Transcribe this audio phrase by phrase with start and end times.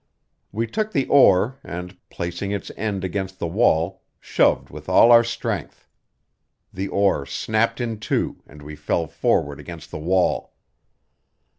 [0.51, 5.23] We took the oar and, placing its end against the wall, shoved with all our
[5.23, 5.87] strength.
[6.73, 10.55] The oar snapped in two and we fell forward against the wall.